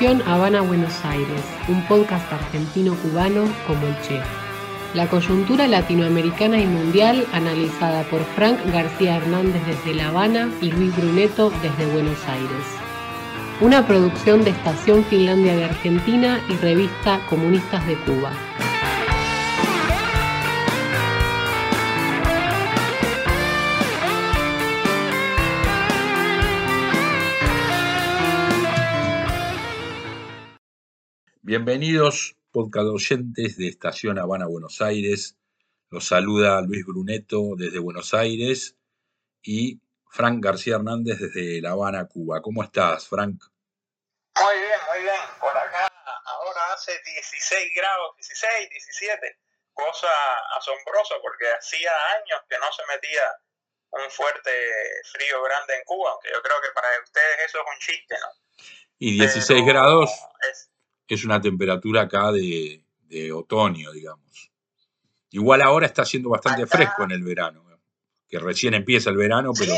[0.00, 4.18] Habana Buenos Aires, un podcast argentino-cubano como el Che.
[4.94, 10.96] La coyuntura latinoamericana y mundial analizada por Frank García Hernández desde La Habana y Luis
[10.96, 12.66] Bruneto desde Buenos Aires.
[13.60, 18.32] Una producción de Estación Finlandia de Argentina y revista Comunistas de Cuba.
[31.50, 35.34] Bienvenidos, podcast oyentes de Estación Habana, Buenos Aires.
[35.90, 38.76] Los saluda Luis Bruneto desde Buenos Aires
[39.42, 42.40] y Frank García Hernández desde La Habana, Cuba.
[42.40, 43.42] ¿Cómo estás, Frank?
[44.38, 45.22] Muy bien, muy bien.
[45.40, 45.90] Por acá
[46.24, 49.38] ahora hace 16 grados, 16, 17.
[49.74, 50.06] Cosa
[50.56, 53.26] asombrosa porque hacía años que no se metía
[53.90, 54.54] un fuerte
[55.10, 58.28] frío grande en Cuba, aunque yo creo que para ustedes eso es un chiste, ¿no?
[59.00, 60.10] Y 16 grados
[60.48, 60.69] es
[61.24, 62.84] una temperatura acá de,
[63.32, 64.50] otoño, digamos.
[65.30, 67.64] Igual ahora está siendo bastante fresco en el verano,
[68.28, 69.74] que recién empieza el verano, pero,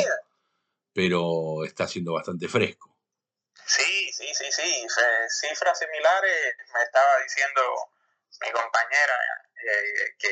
[0.93, 2.95] pero está siendo bastante fresco.
[3.67, 4.87] Sí, sí, sí, sí.
[5.29, 7.63] Cifras similares me estaba diciendo
[8.43, 9.17] mi compañera
[9.55, 10.29] eh, que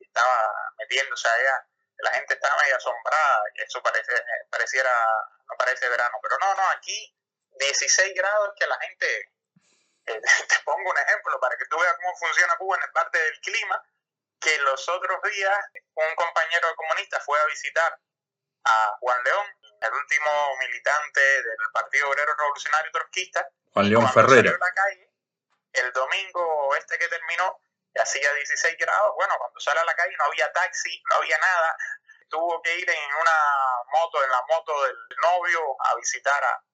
[0.00, 1.66] estaba metiéndose allá.
[1.98, 4.12] La gente estaba medio asombrada, que eso parece,
[4.50, 4.90] pareciera,
[5.48, 6.18] no parece verano.
[6.20, 7.14] Pero no, no, aquí
[7.58, 9.31] 16 grados que la gente
[10.06, 13.18] eh, te pongo un ejemplo para que tú veas cómo funciona Cuba en el parte
[13.18, 13.82] del clima,
[14.40, 15.58] que los otros días
[15.94, 17.98] un compañero comunista fue a visitar
[18.64, 19.46] a Juan León,
[19.80, 23.48] el último militante del Partido Obrero Revolucionario Trotskista.
[23.72, 24.50] Juan León Ferrera.
[24.50, 25.10] La calle,
[25.72, 27.60] el domingo este que terminó,
[27.96, 31.76] hacía 16 grados, bueno, cuando sale a la calle no había taxi, no había nada,
[32.28, 36.64] tuvo que ir en una moto, en la moto del novio, a visitar a,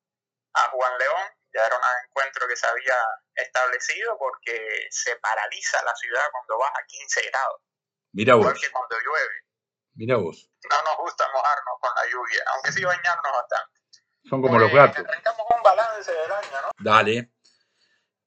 [0.54, 2.96] a Juan León ya era un encuentro que se había
[3.34, 7.60] establecido porque se paraliza la ciudad cuando baja a 15 grados.
[8.12, 8.46] Mira vos.
[8.46, 9.34] Porque cuando llueve.
[9.94, 10.50] Mira vos.
[10.70, 13.80] No nos gusta mojarnos con la lluvia, aunque sí bañarnos bastante.
[14.28, 15.04] Son como los gatos.
[15.06, 16.70] Arrancamos un balance del año, ¿no?
[16.78, 17.32] Dale.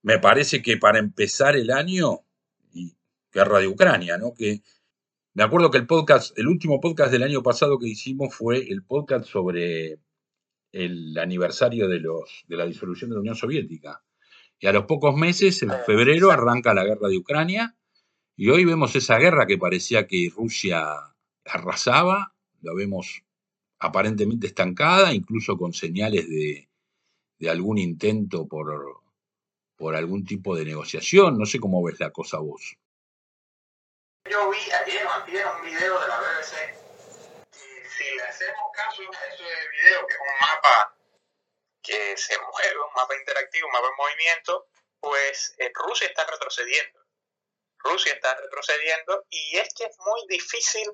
[0.02, 2.26] Me parece que para empezar el año,
[2.74, 2.98] y
[3.31, 4.34] guerra de Ucrania, ¿no?
[4.34, 4.62] Que
[5.34, 8.84] me acuerdo que el podcast, el último podcast del año pasado que hicimos fue el
[8.84, 10.00] podcast sobre
[10.72, 14.04] el aniversario de, los, de la disolución de la Unión Soviética.
[14.59, 17.76] Y a los pocos meses, en febrero, arranca la guerra de Ucrania.
[18.36, 20.88] Y hoy vemos esa guerra que parecía que Rusia
[21.46, 23.24] arrasaba, la vemos
[23.80, 26.70] aparentemente estancada, incluso con señales de,
[27.40, 29.02] de algún intento por,
[29.76, 31.38] por algún tipo de negociación.
[31.38, 32.78] No sé cómo ves la cosa vos.
[34.30, 36.81] Yo vi ayer un video de la BBC
[38.02, 39.44] si le hacemos caso a ese
[40.01, 40.95] video, que es un mapa
[41.81, 44.67] que se mueve, un mapa interactivo, un mapa en movimiento,
[45.00, 47.00] pues eh, Rusia está retrocediendo.
[47.79, 50.88] Rusia está retrocediendo y es que es muy difícil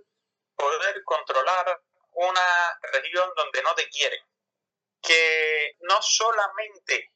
[0.56, 1.81] poder controlar
[2.12, 4.23] una región donde no te quieren.
[5.01, 7.13] Que no solamente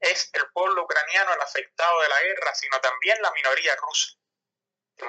[0.00, 4.16] es el pueblo ucraniano el afectado de la guerra, sino también la minoría rusa.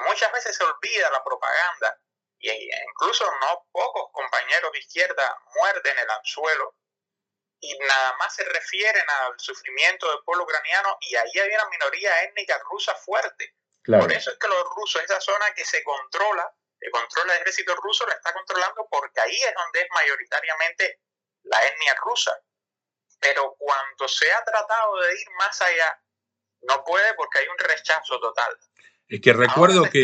[0.06, 1.98] Muchas veces se olvida la propaganda
[2.40, 6.74] y incluso no pocos compañeros de izquierda muerden el anzuelo
[7.60, 12.22] y nada más se refieren al sufrimiento del pueblo ucraniano y ahí hay una minoría
[12.22, 13.54] étnica rusa fuerte.
[13.84, 17.74] Por eso es que los rusos, esa zona que se controla, que controla el ejército
[17.76, 21.00] ruso, la está controlando porque ahí es donde es mayoritariamente
[21.44, 22.38] la etnia rusa.
[23.18, 26.00] Pero cuando se ha tratado de ir más allá,
[26.62, 28.56] no puede porque hay un rechazo total.
[29.08, 30.02] Es que recuerdo que...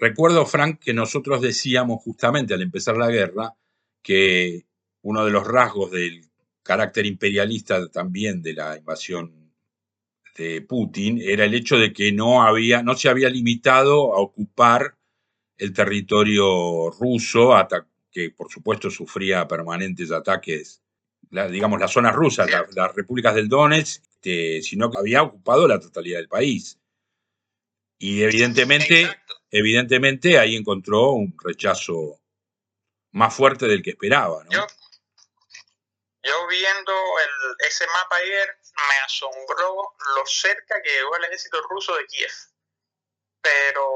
[0.00, 3.54] Recuerdo, Frank, que nosotros decíamos justamente al empezar la guerra
[4.02, 4.66] que
[5.02, 6.22] uno de los rasgos del
[6.62, 9.52] carácter imperialista también de la invasión
[10.36, 14.96] de Putin era el hecho de que no, había, no se había limitado a ocupar
[15.58, 17.52] el territorio ruso,
[18.10, 20.82] que por supuesto sufría permanentes ataques,
[21.50, 26.18] digamos, las zonas rusas, las repúblicas del Donetsk, este, sino que había ocupado la totalidad
[26.18, 26.79] del país.
[28.00, 29.20] Y evidentemente
[29.50, 32.20] evidentemente ahí encontró un rechazo
[33.12, 34.44] más fuerte del que esperaba.
[34.44, 34.66] ¿no?
[36.22, 38.58] Yo, viendo el, ese mapa ayer
[38.88, 42.32] me asombró lo cerca que llegó el ejército ruso de Kiev.
[43.42, 43.88] Pero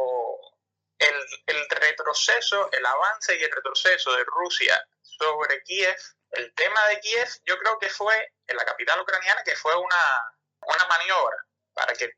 [0.98, 1.14] el,
[1.46, 5.96] el retroceso, el avance y el retroceso de Rusia sobre Kiev,
[6.32, 10.34] el tema de Kiev yo creo que fue en la capital ucraniana que fue una,
[10.62, 11.36] una maniobra
[11.74, 12.10] para que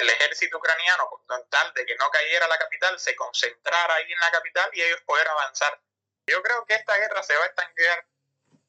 [0.00, 4.20] el ejército ucraniano, con tal de que no cayera la capital, se concentrara ahí en
[4.20, 5.80] la capital y ellos poder avanzar.
[6.26, 8.06] Yo creo que esta guerra se va a estanquear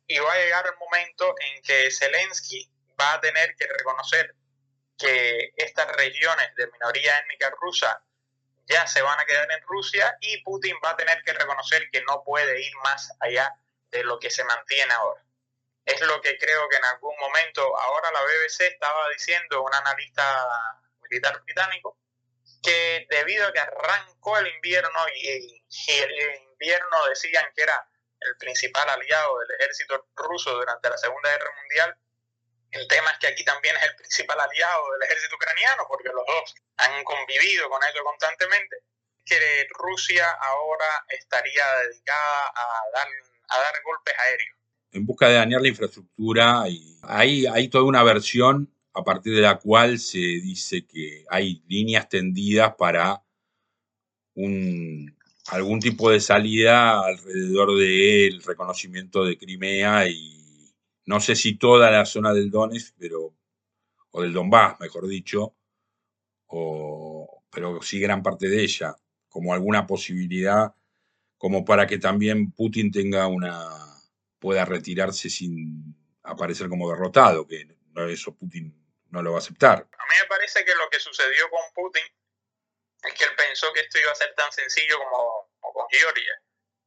[0.08, 4.36] y va a llegar el momento en que Zelensky va a tener que reconocer
[4.98, 8.04] que estas regiones de minoría étnica rusa
[8.66, 12.02] ya se van a quedar en Rusia y Putin va a tener que reconocer que
[12.04, 13.56] no puede ir más allá
[13.90, 15.24] de lo que se mantiene ahora.
[15.86, 20.80] Es lo que creo que en algún momento, ahora la BBC estaba diciendo, un analista
[21.10, 21.98] militar británico,
[22.62, 27.88] que debido a que arrancó el invierno y, el invierno decían que era
[28.20, 31.98] el principal aliado del ejército ruso durante la Segunda Guerra Mundial,
[32.72, 36.26] el tema es que aquí también es el principal aliado del ejército ucraniano, porque los
[36.26, 38.78] dos han convivido con ello constantemente,
[39.26, 43.08] que Rusia ahora estaría dedicada a dar,
[43.50, 44.58] a dar golpes aéreos.
[44.92, 49.42] En busca de dañar la infraestructura, y hay, hay toda una versión a partir de
[49.42, 53.24] la cual se dice que hay líneas tendidas para
[54.36, 55.16] un,
[55.48, 60.74] algún tipo de salida alrededor del reconocimiento de Crimea y
[61.06, 63.34] no sé si toda la zona del Donetsk, pero,
[64.12, 65.56] o del Donbass, mejor dicho,
[66.48, 68.96] o, pero sí gran parte de ella,
[69.30, 70.74] como alguna posibilidad,
[71.38, 73.66] como para que también Putin tenga una,
[74.40, 77.80] pueda retirarse sin aparecer como derrotado, que
[78.10, 78.79] eso Putin
[79.12, 79.78] no lo va a aceptar.
[79.78, 82.04] A mí me parece que lo que sucedió con Putin
[83.04, 86.34] es que él pensó que esto iba a ser tan sencillo como, como con Georgia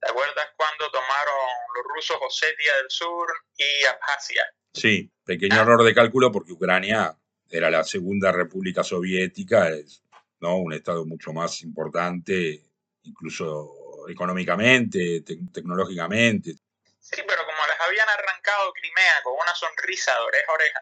[0.02, 4.44] ¿Te acuerdas cuando tomaron los rusos Osetia del Sur y Abjasia?
[4.74, 7.16] Sí, pequeño error de cálculo porque Ucrania
[7.48, 10.02] era la segunda república soviética, es
[10.40, 10.56] ¿no?
[10.56, 12.64] un estado mucho más importante,
[13.02, 16.54] incluso económicamente, tecnológicamente.
[16.98, 20.80] Sí, pero como les habían arrancado Crimea con una sonrisa de oreja a oreja,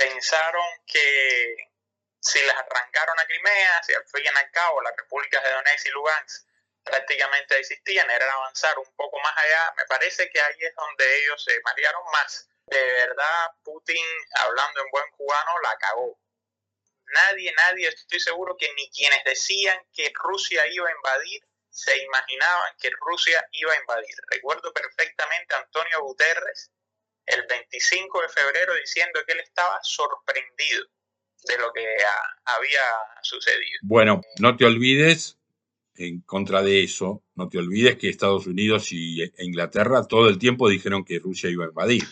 [0.00, 1.68] pensaron que
[2.20, 5.86] si les arrancaron a Crimea, si al fin y al cabo las repúblicas de Donetsk
[5.86, 6.46] y Lugansk
[6.82, 9.74] prácticamente existían, era avanzar un poco más allá.
[9.76, 12.48] Me parece que ahí es donde ellos se marearon más.
[12.66, 14.04] De verdad, Putin,
[14.36, 16.18] hablando en buen cubano, la cagó.
[17.12, 22.74] Nadie, nadie, estoy seguro que ni quienes decían que Rusia iba a invadir, se imaginaban
[22.78, 24.14] que Rusia iba a invadir.
[24.28, 26.70] Recuerdo perfectamente a Antonio Guterres
[27.26, 30.86] el 25 de febrero diciendo que él estaba sorprendido
[31.44, 31.86] de lo que
[32.44, 32.82] había
[33.22, 33.78] sucedido.
[33.82, 35.38] Bueno, no te olvides
[35.96, 40.38] en contra de eso, no te olvides que Estados Unidos y e Inglaterra todo el
[40.38, 42.04] tiempo dijeron que Rusia iba a invadir.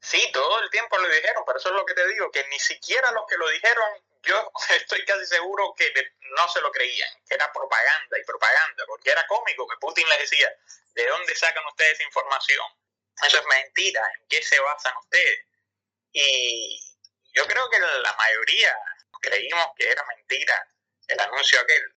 [0.00, 2.58] Sí, todo el tiempo lo dijeron, pero eso es lo que te digo, que ni
[2.58, 3.88] siquiera los que lo dijeron,
[4.22, 5.92] yo estoy casi seguro que
[6.36, 10.30] no se lo creían, que era propaganda y propaganda, porque era cómico que Putin les
[10.30, 10.48] decía,
[10.94, 12.66] ¿de dónde sacan ustedes información?
[13.22, 15.46] Eso es mentira, ¿en qué se basan ustedes?
[16.12, 16.80] Y
[17.34, 18.76] yo creo que la mayoría
[19.20, 20.68] creímos que era mentira
[21.06, 21.94] el anuncio aquel.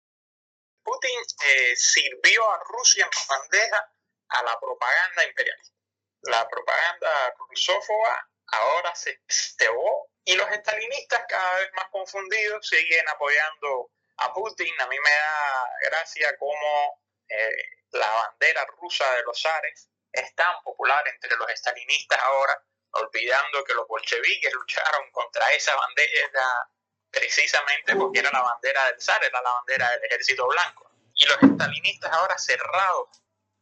[0.83, 3.93] Putin eh, sirvió a Rusia en bandeja
[4.29, 5.77] a la propaganda imperialista.
[6.23, 13.91] La propaganda rusófoba ahora se cebó y los estalinistas cada vez más confundidos siguen apoyando
[14.17, 14.81] a Putin.
[14.81, 20.63] A mí me da gracia cómo eh, la bandera rusa de los zares es tan
[20.63, 22.63] popular entre los estalinistas ahora,
[22.93, 26.69] olvidando que los bolcheviques lucharon contra esa bandera
[27.11, 30.91] precisamente porque era la bandera del zar, era la bandera del ejército blanco.
[31.15, 33.09] Y los estalinistas ahora cerrados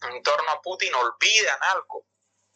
[0.02, 2.06] en torno a Putin olvidan algo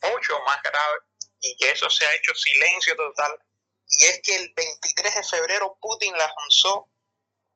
[0.03, 1.01] mucho más grave
[1.41, 3.39] y que eso se ha hecho silencio total.
[3.87, 6.89] Y es que el 23 de febrero Putin lanzó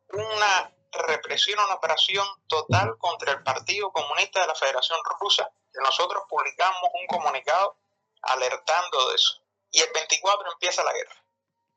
[0.08, 5.50] una represión, una operación total contra el Partido Comunista de la Federación Rusa,
[5.82, 7.76] nosotros publicamos un comunicado
[8.22, 9.42] alertando de eso.
[9.72, 11.24] Y el 24 empieza la guerra.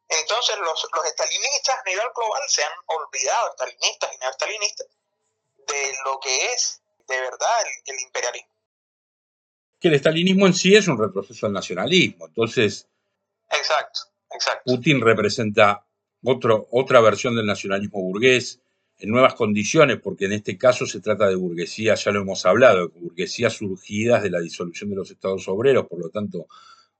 [0.10, 4.88] Entonces los, los estalinistas a nivel global se han olvidado, estalinistas y neostalinistas,
[5.68, 7.50] de lo que es de verdad
[7.86, 8.50] el, imperialismo.
[9.80, 12.26] Que el estalinismo en sí es un retroceso al nacionalismo.
[12.26, 12.88] Entonces,
[13.52, 14.02] exacto,
[14.32, 14.64] exacto.
[14.66, 15.86] Putin representa
[16.24, 18.62] otro, otra versión del nacionalismo burgués
[19.00, 22.90] en nuevas condiciones, porque en este caso se trata de burguesía, ya lo hemos hablado,
[22.90, 26.48] burguesías surgidas de la disolución de los estados obreros, por lo tanto,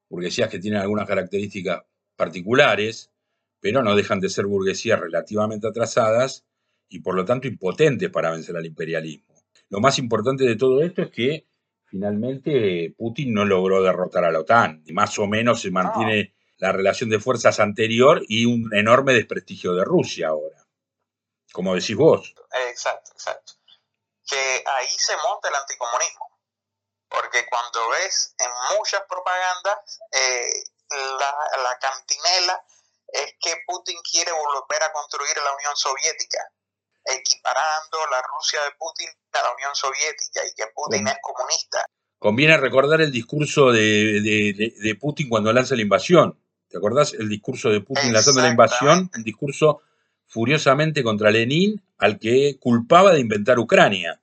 [0.10, 1.84] burguesías que tienen algunas características
[2.16, 3.12] particulares,
[3.60, 6.46] pero no dejan de ser burguesías relativamente atrasadas
[6.88, 9.36] y por lo tanto impotentes para vencer al imperialismo.
[9.70, 11.46] Lo más importante de todo esto es que
[11.86, 16.72] finalmente Putin no logró derrotar a la OTAN, y más o menos se mantiene la
[16.72, 20.59] relación de fuerzas anterior y un enorme desprestigio de Rusia ahora,
[21.54, 22.34] como decís vos.
[22.70, 23.54] Exacto, exacto.
[24.26, 26.40] Que ahí se monta el anticomunismo,
[27.08, 32.64] porque cuando ves en muchas propagandas eh, la, la cantinela
[33.08, 36.52] es que Putin quiere volver a construir la Unión Soviética
[37.06, 41.86] equiparando la Rusia de Putin a la Unión Soviética y que Putin es comunista.
[42.18, 46.38] Conviene recordar el discurso de, Putin cuando lanza la invasión.
[46.68, 49.10] ¿Te acordás el discurso de Putin lanzando la invasión?
[49.16, 49.82] Un discurso
[50.30, 54.22] furiosamente contra Lenin, al que culpaba de inventar Ucrania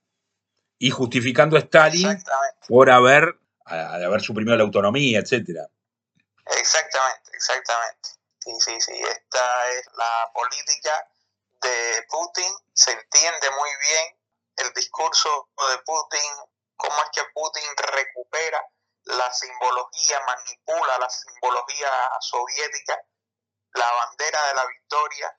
[0.78, 2.22] y justificando a Stalin
[2.68, 5.68] por haber, haber suprimido la autonomía, etcétera.
[6.58, 8.08] Exactamente, exactamente.
[8.38, 8.92] Sí, sí, sí.
[8.92, 11.08] Esta es la política
[11.62, 12.52] de Putin.
[12.72, 14.16] Se entiende muy bien
[14.68, 16.30] el discurso de Putin,
[16.76, 18.62] cómo es que Putin recupera
[19.04, 23.00] la simbología, manipula la simbología soviética,
[23.74, 25.36] la bandera de la victoria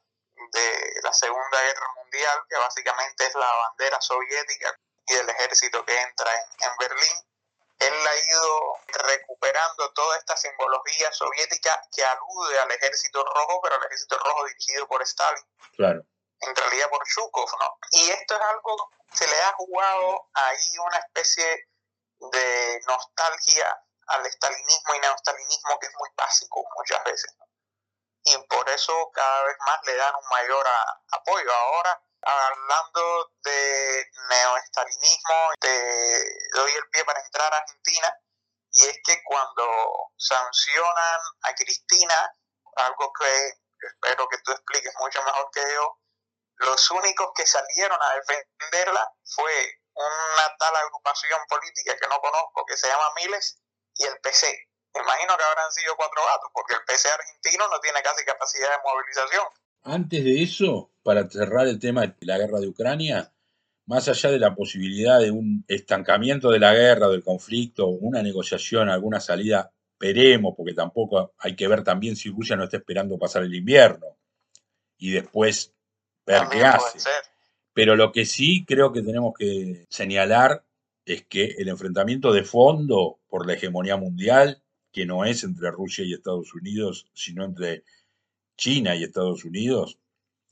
[0.52, 4.78] de la Segunda Guerra Mundial, que básicamente es la bandera soviética
[5.08, 7.28] y del ejército que entra en, Berlín,
[7.80, 8.74] él ha ido
[9.08, 14.88] recuperando toda esta simbología soviética que alude al ejército rojo, pero al ejército rojo dirigido
[14.88, 15.46] por Stalin.
[15.76, 16.02] Claro.
[16.42, 17.78] En realidad por Zhukov, ¿no?
[17.92, 21.70] Y esto es algo, se le ha jugado ahí una especie
[22.20, 27.36] de nostalgia al estalinismo y neostalinismo que es muy básico muchas veces.
[28.30, 30.68] Y por eso cada vez más le dan un mayor
[31.12, 31.54] apoyo.
[31.54, 38.14] Ahora hablando de neoestalinismo, te doy el pie para entrar a Argentina,
[38.72, 42.34] y es que cuando sancionan a Cristina,
[42.76, 46.00] algo que espero que tú expliques mucho mejor que yo,
[46.56, 52.76] los únicos que salieron a defenderla fue una tal agrupación política que no conozco, que
[52.76, 53.62] se llama Miles,
[53.96, 54.67] y el PC.
[55.02, 58.84] Imagino que habrán sido cuatro gatos, porque el PC argentino no tiene casi capacidad de
[58.84, 59.46] movilización.
[59.84, 63.32] Antes de eso, para cerrar el tema de la guerra de Ucrania,
[63.86, 68.90] más allá de la posibilidad de un estancamiento de la guerra, del conflicto, una negociación,
[68.90, 73.44] alguna salida, veremos, porque tampoco hay que ver también si Rusia no está esperando pasar
[73.44, 74.18] el invierno
[74.98, 75.74] y después
[76.26, 77.00] ver qué hace.
[77.74, 80.66] Pero lo que sí creo que tenemos que señalar
[81.06, 84.62] es que el enfrentamiento de fondo por la hegemonía mundial,
[84.98, 87.84] que no es entre Rusia y Estados Unidos, sino entre
[88.58, 90.00] China y Estados Unidos,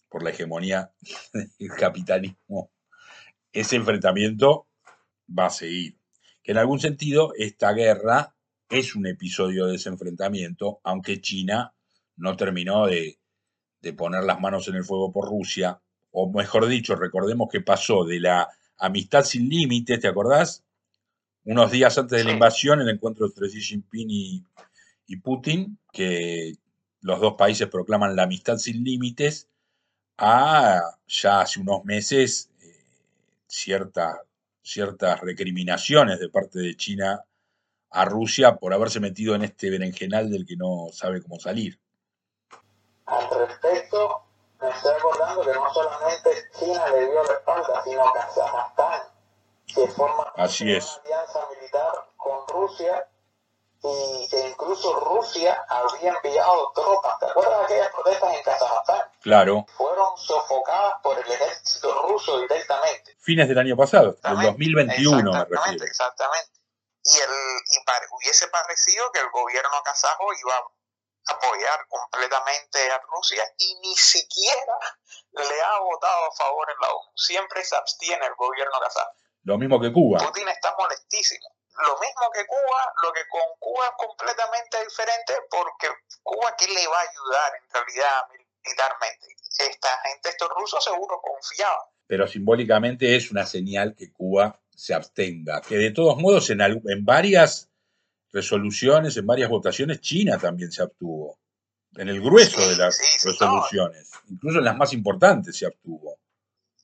[0.08, 0.94] por la hegemonía
[1.34, 2.70] del capitalismo,
[3.52, 4.68] ese enfrentamiento
[5.28, 5.98] va a seguir.
[6.44, 8.36] Que en algún sentido esta guerra
[8.70, 11.74] es un episodio de ese enfrentamiento, aunque China
[12.16, 13.18] no terminó de,
[13.98, 18.20] poner las manos en el fuego por Rusia, o mejor dicho, recordemos que pasó de
[18.20, 18.48] la
[18.78, 20.64] amistad sin límites, ¿te acordás?
[21.46, 24.44] Unos días antes de la invasión, el encuentro entre Xi Jinping y,
[25.08, 26.54] y Putin, que
[27.02, 29.48] los dos países proclaman la amistad sin límites,
[30.18, 32.84] a ya hace unos meses eh,
[33.48, 37.24] ciertas recriminaciones de parte de China
[37.92, 41.80] a Rusia por haberse metido en este berenjenal del que no sabe cómo salir.
[43.06, 44.24] Al respecto,
[44.60, 49.02] me estoy acordando que no solamente China le dio la espalda, sino Kazajstán,
[49.76, 51.02] que forma Así una es.
[51.04, 53.08] alianza militar con Rusia
[53.84, 57.20] y que incluso Rusia había enviado tropas.
[57.20, 59.12] ¿Te acuerdas de aquellas protestas en Kazajstán?
[59.22, 59.66] Claro.
[59.78, 63.16] Fueron sofocadas por el ejército ruso directamente.
[63.20, 65.86] Fines del año pasado, del 2021 me refiero.
[65.86, 66.52] Exactamente.
[67.04, 73.44] Y, el, y hubiese parecido que el gobierno kazajo iba a apoyar completamente a Rusia
[73.58, 74.80] y ni siquiera
[75.34, 77.12] le ha votado a favor en la ONU.
[77.16, 79.12] Siempre se abstiene el gobierno kazajo.
[79.46, 80.20] Lo mismo que Cuba.
[80.20, 85.88] Putin está molestísimo lo mismo que Cuba, lo que con Cuba es completamente diferente porque
[86.24, 88.16] Cuba, ¿qué le va a ayudar en realidad
[88.64, 89.28] militarmente?
[89.60, 91.86] Esta gente, estos rusos seguro confiaban.
[92.08, 97.06] Pero simbólicamente es una señal que Cuba se abstenga, que de todos modos en, en
[97.06, 97.70] varias
[98.32, 101.40] resoluciones, en varias votaciones, China también se abstuvo.
[101.96, 106.20] En el grueso de las resoluciones, incluso en las más importantes se abstuvo.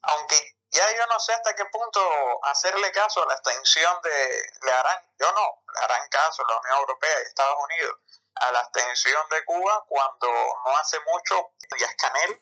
[0.01, 0.35] Aunque
[0.71, 5.05] ya yo no sé hasta qué punto hacerle caso a la extensión de, le harán,
[5.19, 7.97] yo no, le harán caso la Unión Europea y Estados Unidos
[8.35, 10.27] a la extensión de Cuba cuando
[10.65, 12.41] no hace mucho Díaz Canel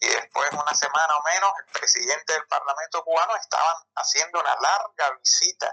[0.00, 5.10] y después una semana o menos el presidente del Parlamento cubano estaban haciendo una larga
[5.18, 5.72] visita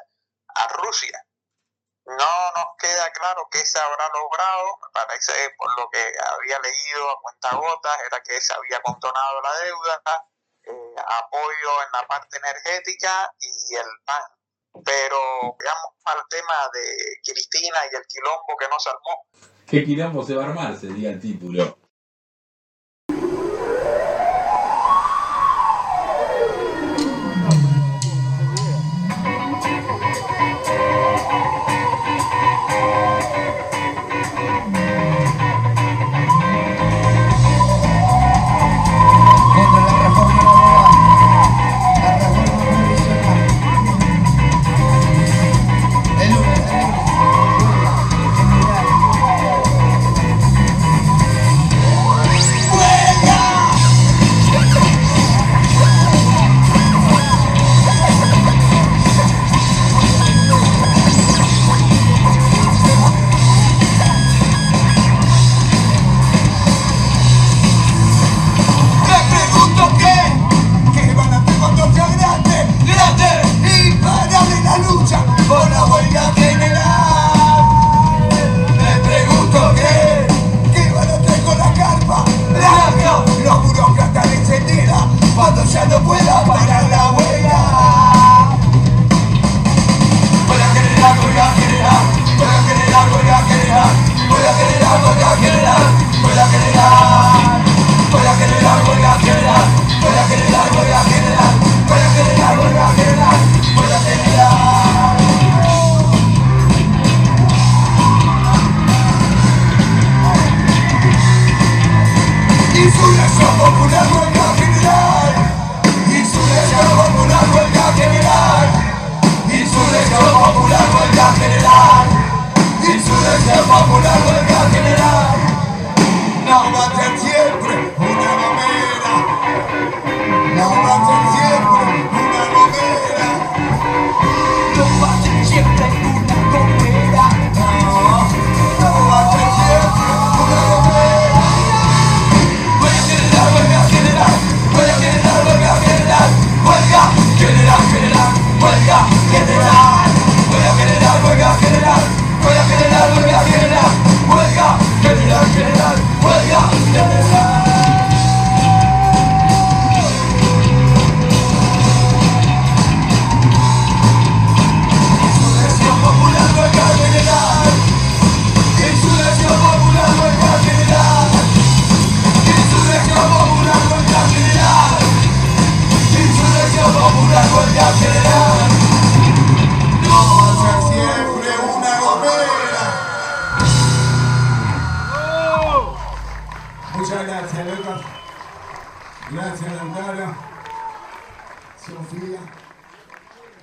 [0.55, 1.25] a Rusia.
[2.05, 7.09] No nos queda claro qué se habrá logrado, me parece por lo que había leído
[7.09, 10.01] a cuentagotas, era que se había contonado la deuda,
[11.01, 14.23] apoyo en la parte energética y el pan.
[14.85, 15.17] Pero
[15.59, 19.25] veamos al tema de Cristina y el quilombo que nos armó.
[19.67, 20.77] ¿Qué quilombo se va a armar?
[20.77, 21.77] Sería el título.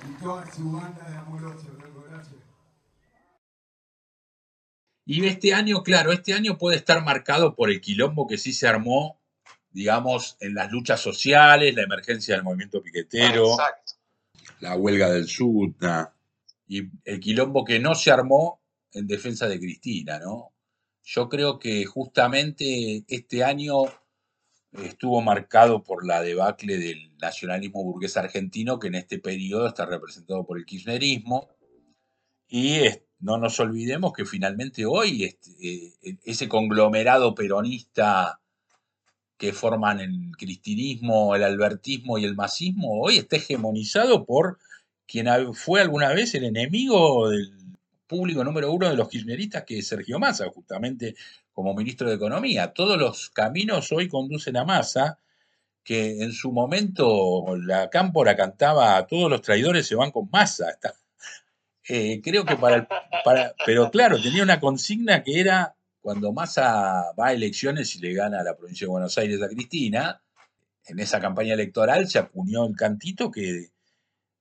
[0.07, 1.65] Y toda su banda de amorosos.
[2.09, 2.35] Gracias.
[5.05, 8.67] Y este año, claro, este año puede estar marcado por el quilombo que sí se
[8.67, 9.19] armó,
[9.71, 13.93] digamos, en las luchas sociales, la emergencia del movimiento piquetero, Exacto.
[14.59, 16.13] la huelga del SUTNA,
[16.67, 20.53] y el quilombo que no se armó en defensa de Cristina, ¿no?
[21.03, 23.85] Yo creo que justamente este año
[24.73, 30.45] estuvo marcado por la debacle del nacionalismo burgués argentino, que en este periodo está representado
[30.45, 31.49] por el kirchnerismo,
[32.47, 32.79] y
[33.19, 38.39] no nos olvidemos que finalmente hoy este, eh, ese conglomerado peronista
[39.37, 44.59] que forman el cristinismo, el albertismo y el masismo, hoy está hegemonizado por
[45.07, 47.51] quien fue alguna vez el enemigo del
[48.05, 51.15] público número uno de los kirchneristas, que es Sergio Massa, justamente
[51.59, 52.71] como ministro de Economía.
[52.71, 55.19] Todos los caminos hoy conducen a Massa,
[55.83, 60.69] que en su momento la cámpora cantaba todos los traidores se van con Massa.
[60.69, 60.93] Está-
[61.89, 62.87] eh, creo que para,
[63.65, 68.39] pero claro, tenía una consigna que era cuando Massa va a elecciones y le gana
[68.39, 70.21] a la provincia de Buenos Aires a Cristina,
[70.85, 73.67] en esa campaña electoral se acuñó el cantito que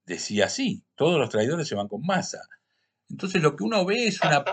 [0.07, 2.43] decía así, todos los traidores se van con Massa.
[3.11, 4.45] Entonces lo que uno ve es una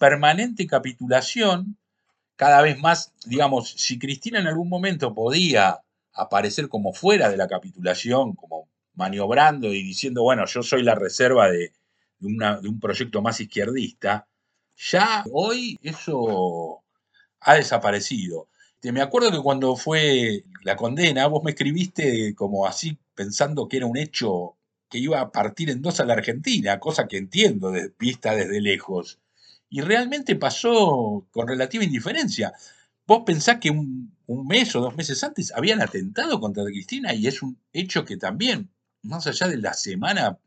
[0.00, 1.76] permanente capitulación,
[2.36, 5.80] cada vez más, digamos, si Cristina en algún momento podía
[6.12, 11.50] aparecer como fuera de la capitulación, como maniobrando y diciendo, bueno, yo soy la reserva
[11.50, 11.72] de,
[12.18, 14.26] de un proyecto más izquierdista,
[14.76, 16.82] ya hoy eso
[17.40, 18.48] ha desaparecido.
[18.80, 23.78] Te- Me acuerdo que cuando fue la condena, vos me escribiste como así, pensando que
[23.78, 24.56] era un hecho
[24.90, 28.60] que iba a partir en dos a la Argentina, cosa que entiendo de, vista desde
[28.60, 29.18] lejos.
[29.74, 32.52] Y realmente pasó con relativa indiferencia.
[33.08, 37.26] Vos pensás que un, un mes o dos meses antes habían atentado contra Cristina y
[37.26, 40.38] es un hecho que también, más allá de la semana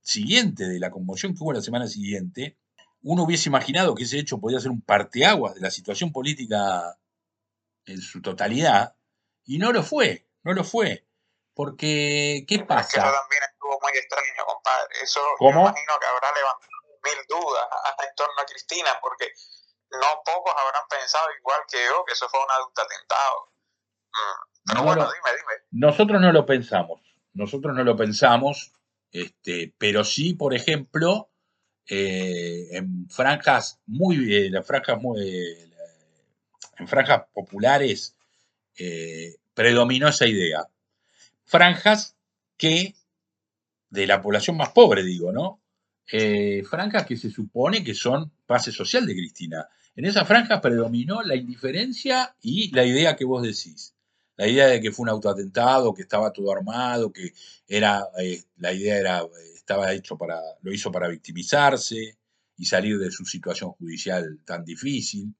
[0.00, 2.56] siguiente, de la conmoción que hubo la semana siguiente,
[3.02, 6.96] uno hubiese imaginado que ese hecho podía ser un parteaguas de la situación política
[7.84, 8.94] en su totalidad,
[9.44, 11.04] y no lo fue, no lo fue.
[11.52, 13.02] Porque, ¿qué Es que eso pasa?
[13.02, 14.94] también estuvo muy extraño, compadre.
[15.02, 15.50] Eso ¿Cómo?
[15.50, 16.77] yo imagino que habrá levantado
[17.08, 17.66] mil dudas
[18.08, 19.32] en torno a Cristina, porque
[19.90, 23.52] no pocos habrán pensado igual que yo que eso fue un adulto atentado.
[24.12, 25.52] Mm, Pero No bueno, lo- dime, dime.
[25.70, 27.00] Nosotros no lo pensamos,
[27.32, 28.72] nosotros no lo pensamos,
[29.12, 31.30] este, pero sí, por ejemplo,
[31.86, 35.70] eh, en franjas muy, eh, las franjas muy, eh,
[36.78, 38.14] en franjas populares
[39.54, 40.68] predominó esa idea.
[41.44, 42.16] Franjas
[42.56, 42.94] que,
[43.90, 45.60] de la población más pobre, digo, ¿no?
[46.10, 49.68] Eh, franjas que se supone que son base social de Cristina.
[49.94, 53.94] En esa franja predominó la indiferencia y la idea que vos decís.
[54.36, 57.32] La idea de que fue un autoatentado, que estaba todo armado, que
[57.66, 59.22] era, eh, la idea era,
[59.54, 62.16] estaba hecho para, lo hizo para victimizarse
[62.56, 65.34] y salir de su situación judicial tan difícil.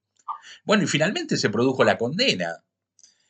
[0.65, 2.63] Bueno, y finalmente se produjo la condena.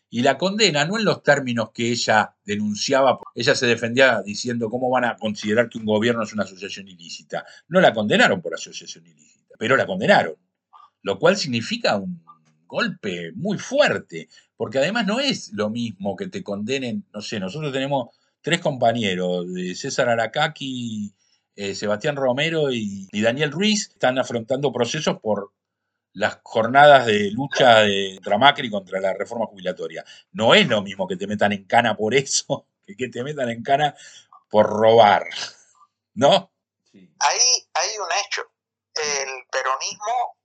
[0.10, 4.89] Y la condena no en los términos que ella denunciaba, ella se defendía diciendo cómo
[4.89, 7.45] van a considerar que un gobierno es una asociación ilícita.
[7.67, 10.36] No la condenaron por asociación ilícita, pero la condenaron.
[11.02, 12.22] lo cual significa un
[12.67, 17.72] golpe muy fuerte, porque además no es lo mismo que te condenen, no sé, nosotros
[17.74, 18.10] tenemos
[18.41, 19.45] tres compañeros,
[19.76, 21.13] César Aracaki,
[21.56, 25.52] eh, Sebastián Romero y, Daniel Ruiz, están afrontando procesos por
[26.13, 30.04] las jornadas de lucha de, contra Macri contra la reforma jubilatoria.
[30.32, 33.50] No es lo mismo que te metan en cana por eso que que te metan
[33.50, 33.95] en cana
[34.50, 35.26] por robar,
[36.15, 36.52] ¿no?
[36.93, 38.52] Ahí hay un hecho.
[38.95, 40.38] El peronismo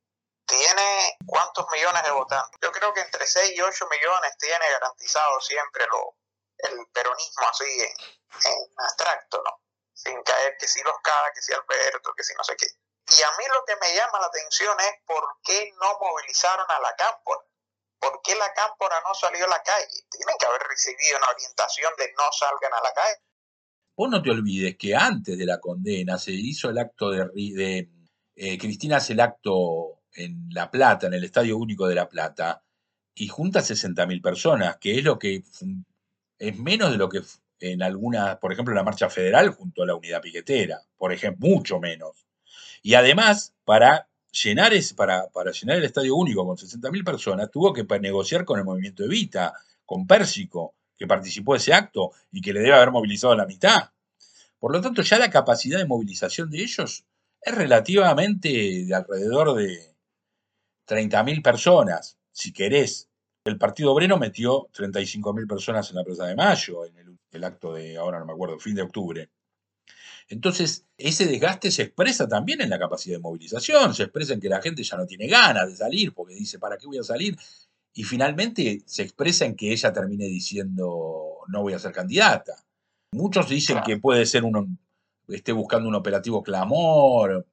[0.47, 2.61] tiene cuántos millones de votantes.
[2.63, 6.17] Yo creo que entre 6 y 8 millones tiene garantizado siempre lo,
[6.59, 9.61] el peronismo así en, abstracto, ¿no?
[9.93, 12.67] Sin caer que si los cada, que si Alberto, que si no sé qué.
[13.07, 16.81] Y a mí lo que me llama la atención es por qué no movilizaron a
[16.81, 17.41] la cámpora.
[17.99, 19.87] ¿Por qué la cámpora no salió a la calle?
[20.11, 23.21] Tienen que haber recibido una orientación de no salgan a la calle.
[23.97, 27.29] Vos no te olvides que antes de la condena se hizo el acto de...
[27.35, 27.89] de
[28.37, 32.65] eh, Cristina hace el acto en La Plata, en el Estadio Único de La Plata,
[33.15, 35.45] y junta 60.000 personas, que es lo que
[36.39, 37.21] es menos de lo que
[37.61, 41.79] en alguna, por ejemplo, la marcha federal junto a la unidad piquetera, por ejemplo, mucho
[41.79, 42.24] menos.
[42.85, 47.83] Y además, para llenar, para, para llenar el Estadio Único con 60.000 personas, tuvo que
[47.99, 49.55] negociar con el movimiento Evita,
[49.87, 53.91] con Pérsico, que participó de ese acto y que le debe haber movilizado la mitad.
[54.59, 57.07] Por lo tanto, ya la capacidad de movilización de ellos
[57.41, 59.97] es relativamente de alrededor de
[60.87, 63.09] 30.000 personas, si querés.
[63.47, 67.97] El Partido Obrero metió 35.000 personas en la Plaza de Mayo, en el, acto de,
[67.97, 69.31] ahora no me acuerdo, fin de octubre.
[70.29, 74.49] Entonces, ese desgaste se expresa también en la capacidad de movilización, se expresa en que
[74.49, 77.37] la gente ya no tiene ganas de salir porque dice, ¿para qué voy a salir?
[77.93, 82.65] Y finalmente se expresa en que ella termine diciendo, no voy a ser candidata.
[83.13, 84.67] Muchos dicen que puede ser uno,
[85.29, 87.47] esté buscando un operativo clamor.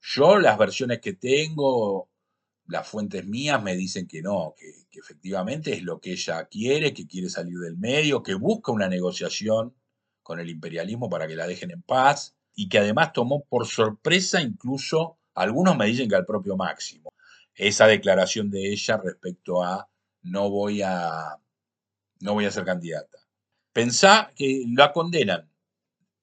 [0.00, 2.08] Yo las versiones que tengo
[2.66, 7.06] las fuentes mías me dicen que no, que, efectivamente es lo que ella quiere, que
[7.06, 9.74] quiere salir del medio, que busca una negociación
[10.32, 14.40] con el imperialismo para que la dejen en paz y que además tomó por sorpresa
[14.40, 17.12] incluso, algunos me dicen que al propio Máximo,
[17.54, 19.90] esa declaración de ella respecto a
[20.22, 21.36] no voy a,
[22.20, 23.18] no voy a ser candidata.
[23.74, 25.50] Pensá que la condenan.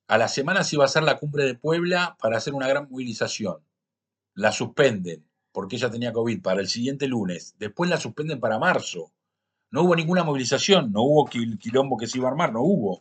[0.08, 2.90] A la semana se iba a hacer la cumbre de Puebla para hacer una gran
[2.90, 3.64] movilización.
[4.34, 9.12] La suspenden porque ella tenía COVID para el siguiente lunes, después la suspenden para marzo.
[9.70, 13.00] No hubo ninguna movilización, no hubo quilombo que se iba a armar, no hubo.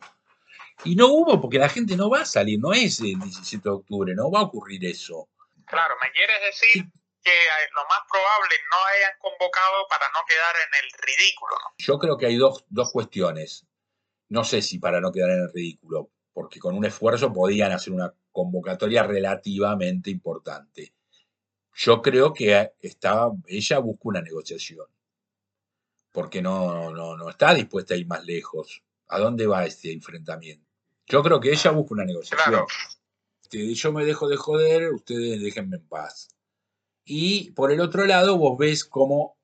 [0.85, 3.75] Y no hubo porque la gente no va a salir, no es el 17 de
[3.75, 5.27] octubre, no va a ocurrir eso.
[5.65, 6.85] Claro, me quieres decir
[7.21, 7.31] que
[7.75, 11.55] lo más probable no hayan convocado para no quedar en el ridículo.
[11.77, 13.65] Yo creo que hay dos, dos cuestiones.
[14.29, 17.93] No sé si para no quedar en el ridículo, porque con un esfuerzo podían hacer
[17.93, 20.93] una convocatoria relativamente importante.
[21.75, 24.87] Yo creo que estaba, ella busca una negociación,
[26.11, 28.83] porque no, no, no está dispuesta a ir más lejos.
[29.07, 30.68] ¿A dónde va este enfrentamiento?
[31.09, 32.65] Yo creo que ella busca una negociación.
[33.51, 36.29] Yo me dejo de joder, ustedes déjenme en paz.
[37.03, 39.35] Y por el otro lado, vos ves cómo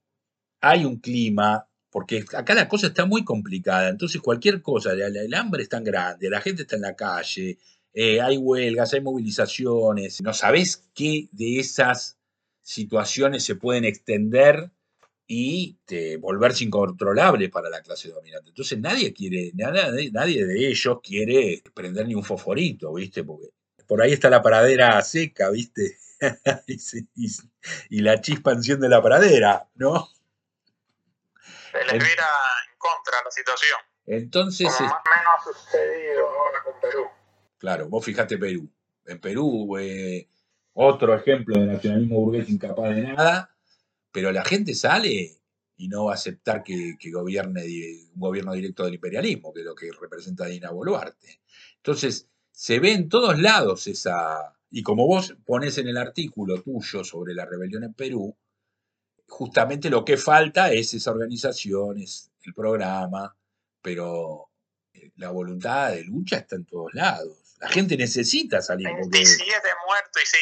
[0.62, 5.64] hay un clima, porque acá la cosa está muy complicada, entonces cualquier cosa, el hambre
[5.64, 7.58] es tan grande, la gente está en la calle,
[7.94, 12.20] eh, hay huelgas, hay movilizaciones, no sabés qué de esas
[12.62, 14.72] situaciones se pueden extender
[15.28, 15.78] y
[16.20, 18.50] volverse incontrolables para la clase dominante.
[18.50, 23.24] Entonces nadie quiere, nadie, nadie de ellos quiere prender ni un fosforito, ¿viste?
[23.24, 23.50] Porque
[23.88, 25.98] por ahí está la paradera seca, ¿viste?
[27.90, 30.10] y, la chispa enciende la pradera, ¿no?
[31.72, 32.26] Se les mira
[32.70, 33.80] en contra la situación.
[34.06, 34.74] Entonces.
[34.76, 37.06] Como más o menos ha sucedido ahora con Perú.
[37.58, 38.70] Claro, vos fijate Perú.
[39.06, 40.28] En Perú, eh,
[40.74, 43.55] otro ejemplo de nacionalismo burgués incapaz de nada,
[44.16, 45.42] pero la gente sale
[45.76, 47.66] y no va a aceptar que, gobierne
[48.14, 51.42] un gobierno directo del imperialismo, que es lo que representa Dina Boluarte.
[51.76, 54.56] Entonces, se ve en todos lados esa...
[54.72, 58.34] Y como vos pones en el artículo tuyo sobre la rebelión en Perú,
[59.28, 63.36] justamente lo que falta es esa organización, es el programa,
[63.82, 64.50] pero
[64.94, 67.58] eh, la voluntad de lucha está en todos lados.
[67.60, 68.88] La gente necesita salir.
[68.88, 70.38] 27 muertos y sí.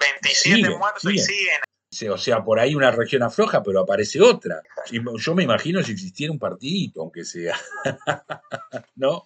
[0.00, 1.60] 27 muertos y siguen.
[2.10, 4.62] O sea, por ahí una región afloja, pero aparece otra.
[4.90, 7.56] Yo me imagino si existiera un partidito, aunque sea.
[8.96, 9.24] ¿No?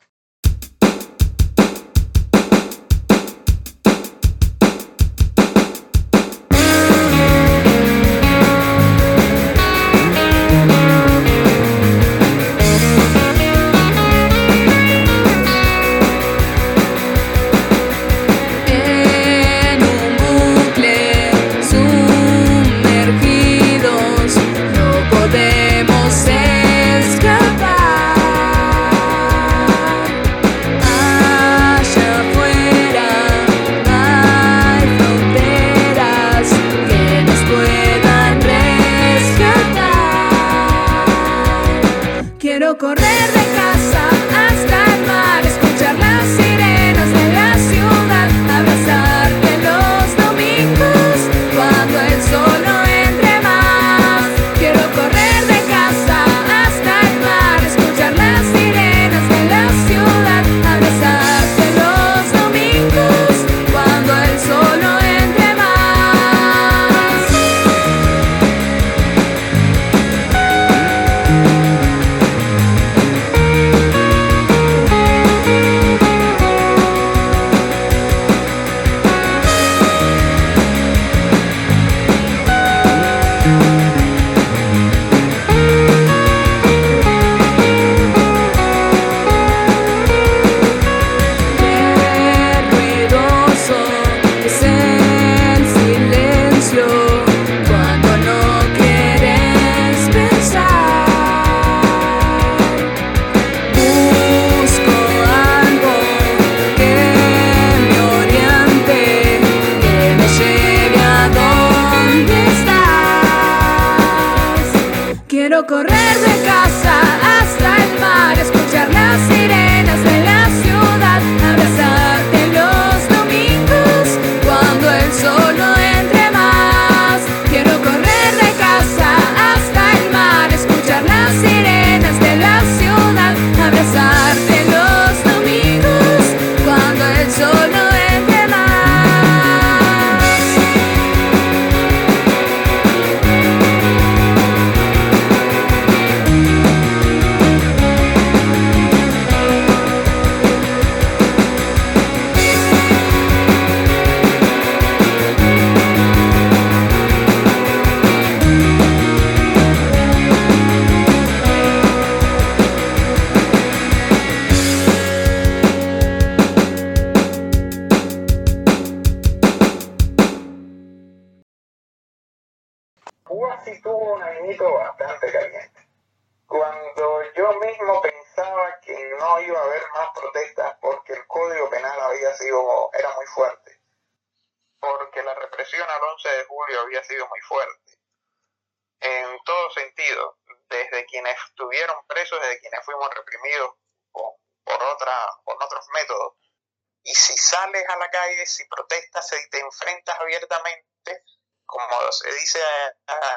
[197.05, 201.25] Y si sales a la calle, si protestas, si te enfrentas abiertamente,
[201.67, 202.61] como se dice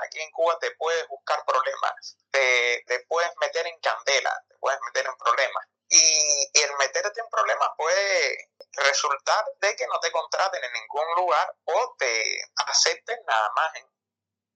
[0.03, 4.79] aquí en Cuba, te puedes buscar problemas, te, te puedes meter en candela, te puedes
[4.81, 5.65] meter en problemas.
[5.87, 5.97] Y,
[6.53, 11.55] y, el meterte en problemas puede resultar de que no te contraten en ningún lugar
[11.63, 13.87] o te acepten nada más en,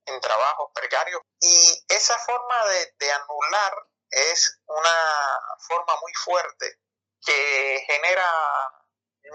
[0.06, 1.22] en trabajos precarios.
[1.40, 6.78] Y esa forma de, de anular es una forma muy fuerte
[7.24, 8.32] que genera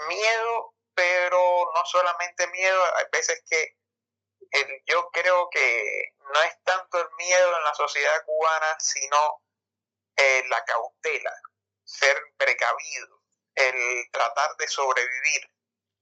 [0.07, 3.75] miedo, pero no solamente miedo, hay veces que
[4.87, 9.41] yo creo que no es tanto el miedo en la sociedad cubana, sino
[10.15, 11.33] eh, la cautela,
[11.83, 13.21] ser precavido,
[13.55, 15.51] el tratar de sobrevivir,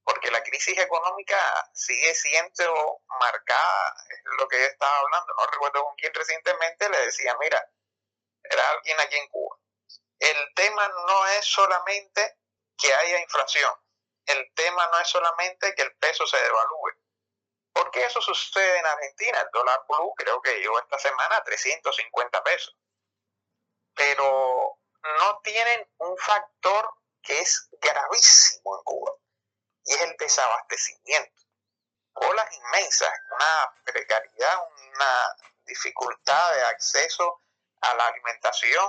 [0.03, 1.37] porque la crisis económica
[1.73, 7.05] sigue siendo marcada, es lo que yo estaba hablando, no recuerdo con quién recientemente le
[7.05, 7.67] decía, mira,
[8.43, 9.57] era alguien aquí en Cuba.
[10.23, 12.37] El tema no es solamente
[12.77, 13.73] que haya inflación,
[14.25, 16.93] el tema no es solamente que el peso se devalúe,
[17.73, 19.41] porque eso sucede en Argentina.
[19.41, 22.73] El dólar blue creo que llegó esta semana a 350 pesos.
[23.95, 24.79] Pero
[25.19, 26.89] no tienen un factor
[27.21, 29.11] que es gravísimo en Cuba
[29.83, 31.41] y es el desabastecimiento.
[32.13, 37.41] Colas inmensas, una precariedad, una dificultad de acceso
[37.81, 38.87] a la alimentación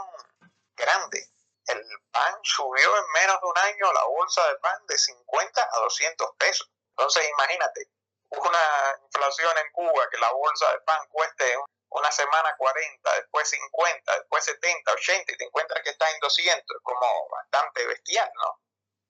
[0.77, 1.31] grande.
[1.67, 5.79] El pan subió en menos de un año la bolsa de pan de 50 a
[5.81, 6.71] 200 pesos.
[6.91, 7.89] Entonces imagínate,
[8.31, 11.57] una inflación en Cuba, que la bolsa de pan cueste
[11.91, 16.77] una semana 40, después 50, después 70, 80 y te encuentras que está en 200,
[16.77, 18.61] es como bastante bestial, ¿no?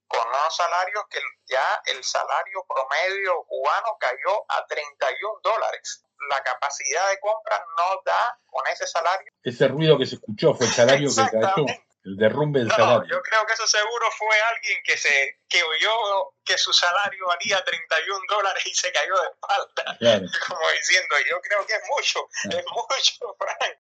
[0.06, 6.03] Con unos salarios que ya el salario promedio cubano cayó a 31 dólares.
[6.30, 9.32] La capacidad de compra no da con ese salario.
[9.42, 11.66] Ese ruido que se escuchó fue el salario que cayó.
[12.04, 13.16] El derrumbe del no, salario.
[13.16, 17.64] Yo creo que eso seguro fue alguien que se que oyó que su salario valía
[17.64, 19.96] 31 dólares y se cayó de espalda.
[19.98, 20.26] Claro.
[20.48, 22.58] Como diciendo, yo creo que es mucho, Claro.
[22.58, 23.78] es mucho, Frank.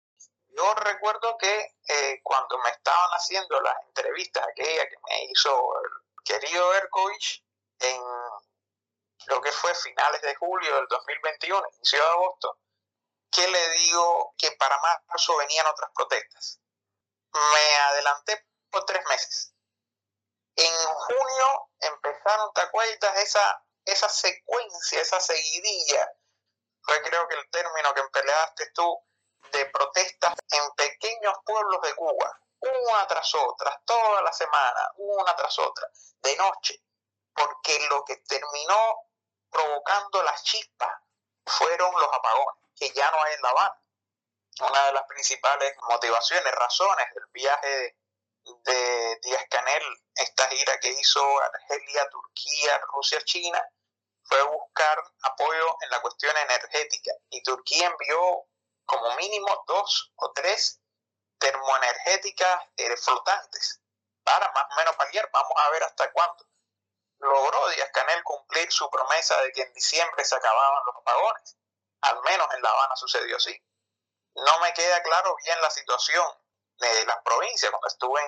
[0.55, 5.91] Yo recuerdo que eh, cuando me estaban haciendo las entrevistas, aquella que me hizo el
[6.25, 7.43] querido Erkovich,
[7.81, 8.03] en
[9.27, 12.59] lo que fue finales de julio del 2021, inicio de agosto,
[13.31, 16.61] que le digo que para marzo venían otras protestas
[17.33, 19.55] me adelanté por tres meses.
[20.57, 23.17] En junio empezaron, ¿te acuerdas?
[23.17, 26.13] Esa, esa secuencia, esa seguidilla,
[26.83, 29.07] fue creo que el término que empleaste tú,
[29.53, 35.59] de protestas en pequeños pueblos de Cuba, una tras otra, toda la semana, una tras
[35.59, 35.89] otra,
[36.23, 36.83] de noche,
[37.35, 39.10] porque lo que terminó
[39.51, 40.91] provocando las chispas
[41.47, 43.83] fueron los apagones, que ya no hay en La Habana.
[44.61, 47.97] Una de las principales motivaciones, razones del viaje
[48.45, 49.83] de Díaz Canel,
[50.15, 53.63] esta gira que hizo Argelia, Turquía, Rusia, China,
[54.23, 57.13] fue buscar apoyo en la cuestión energética.
[57.31, 58.45] Y Turquía envió
[58.85, 60.81] como mínimo dos o tres
[61.39, 63.81] termoenergéticas eh, flotantes
[64.23, 65.29] para más o menos paliar.
[65.33, 66.50] Vamos a ver hasta cuándo.
[67.21, 71.57] Logró Díaz Canel cumplir su promesa de que en diciembre se acababan los apagones.
[72.01, 73.63] Al menos en La Habana sucedió así.
[74.35, 76.27] No me queda claro bien la situación
[76.79, 77.71] de las provincias.
[77.71, 78.21] Cuando estuve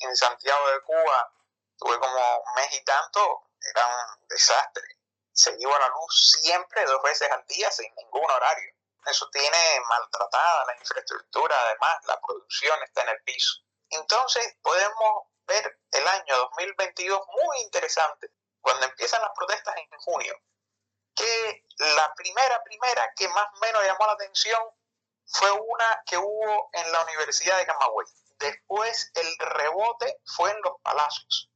[0.00, 1.32] en, Santiago de Cuba,
[1.76, 4.84] tuve como un mes y tanto, era un desastre.
[5.32, 8.72] Se iba la luz siempre, dos veces al día, sin ningún horario.
[9.06, 13.62] Eso tiene maltratada la infraestructura, además la producción está en el piso.
[13.90, 18.30] Entonces podemos ver el año 2022 muy interesante,
[18.60, 20.34] cuando empiezan las protestas en junio,
[21.14, 24.62] que la primera, primera que más o menos llamó la atención
[25.26, 28.06] fue una que hubo en la Universidad de Camagüey.
[28.38, 31.50] Después el rebote fue en los palacios.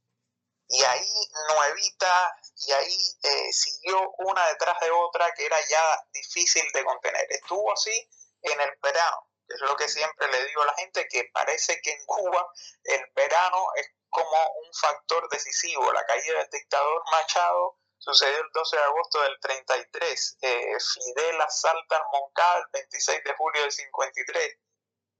[0.67, 1.09] Y ahí
[1.49, 7.25] nuevita, y ahí eh, siguió una detrás de otra que era ya difícil de contener.
[7.29, 8.09] Estuvo así
[8.41, 11.91] en el verano, es lo que siempre le digo a la gente, que parece que
[11.91, 12.47] en Cuba
[12.83, 15.91] el verano es como un factor decisivo.
[15.91, 20.37] La caída del dictador Machado sucedió el 12 de agosto del 33.
[20.41, 24.57] Eh, Fidel asalta al Moncada el 26 de julio del 53.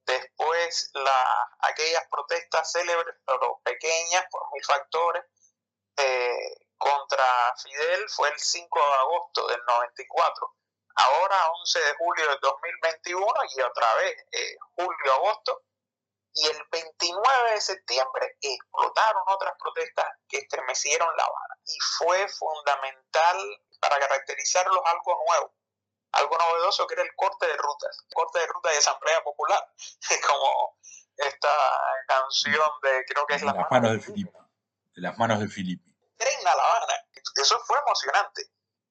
[0.06, 5.24] Después la, aquellas protestas célebres, pero pequeñas por mil factores,
[5.96, 10.56] eh, contra Fidel fue el 5 de agosto del 94.
[10.95, 13.25] Ahora 11 de julio del 2021
[13.56, 15.63] y otra vez eh, julio-agosto.
[16.36, 21.56] Y el 29 de septiembre explotaron otras protestas que estremecieron La Habana.
[21.65, 23.38] Y fue fundamental
[23.79, 25.53] para caracterizarlos algo nuevo,
[26.13, 29.63] algo novedoso que era el corte de rutas, corte de ruta de Asamblea Popular,
[30.27, 30.79] como
[31.17, 31.49] esta
[32.08, 34.43] canción de, creo que es La, las manos de Filipe
[34.95, 35.89] de las manos de Filipe.
[36.19, 36.93] En La Habana.
[37.36, 38.43] Eso fue emocionante.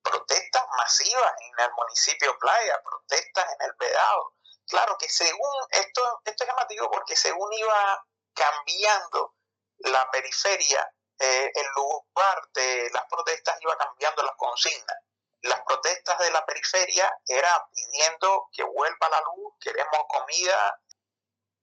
[0.03, 4.35] Protestas masivas en el municipio Playa, protestas en el Vedado.
[4.67, 9.35] Claro que según, esto, esto es llamativo porque según iba cambiando
[9.79, 14.97] la periferia, eh, el lugar de las protestas iba cambiando las consignas.
[15.43, 20.81] Las protestas de la periferia era pidiendo que vuelva la luz, queremos comida,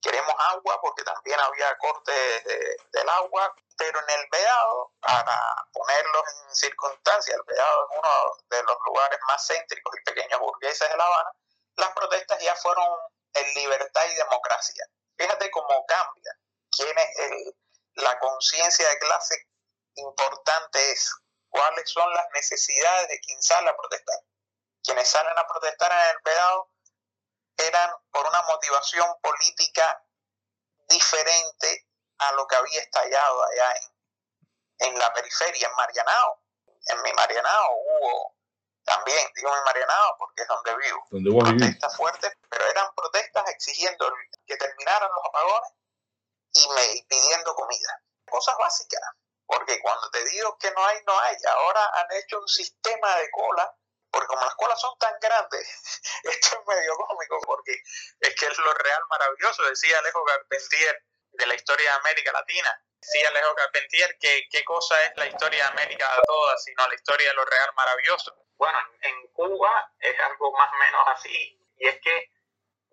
[0.02, 2.44] queremos agua, porque también había cortes
[2.92, 8.64] del agua, pero en el Vedado, para ponerlos en circunstancia, el Vedado es uno de
[8.64, 11.32] los lugares más céntricos y pequeños burgueses de La Habana,
[11.76, 12.88] las protestas ya fueron
[13.34, 14.86] en libertad y democracia.
[15.18, 16.36] Fíjate cómo cambia,
[16.72, 17.54] quién es
[17.96, 19.48] la conciencia de clase
[19.96, 21.14] importante es,
[21.50, 24.20] cuáles son las necesidades de quien sale a protestar.
[24.84, 26.70] Quienes salen a protestar en el Vedado
[27.68, 30.04] eran por una motivación política
[30.88, 31.88] diferente
[32.20, 36.44] a lo que había estallado allá en, en la periferia, en Marianao.
[36.88, 38.36] En mi Marianao hubo
[38.84, 44.12] también, digo mi Marianao porque es donde vivo, donde protestas fuertes, pero eran protestas exigiendo
[44.46, 45.74] que terminaran los apagones
[46.54, 48.02] y me pidiendo comida.
[48.28, 49.02] Cosas básicas,
[49.46, 51.38] porque cuando te digo que no hay, no hay.
[51.50, 53.76] Ahora han hecho un sistema de cola
[54.12, 57.74] porque como las colas son tan grandes, esto es medio cómico, porque
[58.20, 62.84] es que es lo real maravilloso, decía Alejo Carpentier de la historia de América Latina.
[63.02, 66.96] Decía Alejo Carpentier que qué cosa es la historia de América de todas, sino la
[66.96, 68.36] historia de lo real maravilloso.
[68.58, 72.30] Bueno, en Cuba es algo más o menos así, y es que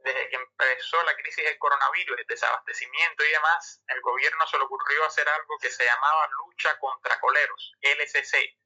[0.07, 4.65] desde que empezó la crisis del coronavirus, el desabastecimiento y demás, el gobierno se le
[4.65, 8.57] ocurrió hacer algo que se llamaba lucha contra coleros, LCC,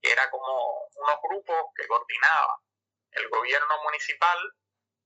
[0.00, 2.60] que era como unos grupos que coordinaba
[3.12, 4.38] el gobierno municipal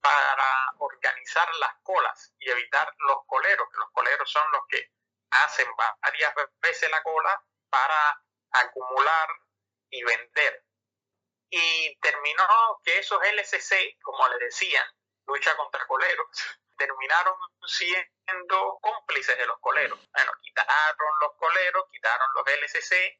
[0.01, 4.91] para organizar las colas y evitar los coleros, que los coleros son los que
[5.31, 5.67] hacen
[6.01, 9.29] varias veces la cola para acumular
[9.89, 10.63] y vender.
[11.49, 14.85] Y terminó que esos LCC, como le decían,
[15.25, 16.27] lucha contra coleros,
[16.77, 17.35] terminaron
[17.65, 19.99] siendo cómplices de los coleros.
[20.13, 23.19] Bueno, quitaron los coleros, quitaron los LCC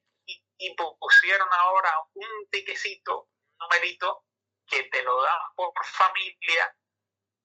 [0.58, 4.24] y, pusieron ahora un tiquecito, un numerito,
[4.68, 6.76] que te lo dan por familia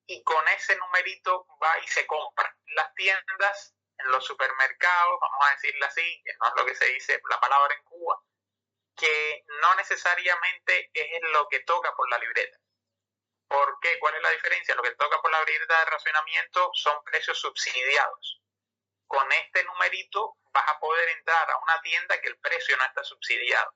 [0.06, 2.56] y con ese numerito va y se compra.
[2.74, 6.86] Las tiendas, en los supermercados, vamos a decirle así, que no es lo que se
[6.86, 8.20] dice la palabra en Cuba,
[8.96, 12.58] que no necesariamente es lo que toca por la libreta.
[13.46, 13.98] ¿Por qué?
[14.00, 14.74] ¿Cuál es la diferencia?
[14.74, 18.42] Lo que toca por la libreta de racionamiento son precios subsidiados.
[19.06, 23.04] Con este numerito vas a poder entrar a una tienda que el precio no está
[23.04, 23.74] subsidiado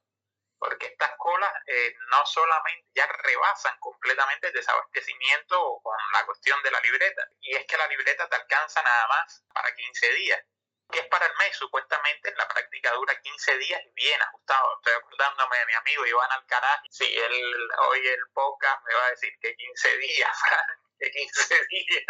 [0.64, 6.70] porque estas colas eh, no solamente ya rebasan completamente el desabastecimiento con la cuestión de
[6.70, 10.42] la libreta, y es que la libreta te alcanza nada más para 15 días,
[10.90, 14.78] que es para el mes, supuestamente en la práctica dura 15 días y bien ajustado.
[14.78, 19.10] Estoy acordándome de mi amigo Iván Alcaraz, si él oye el podcast me va a
[19.10, 20.38] decir que 15 días,
[20.98, 22.04] que 15 días.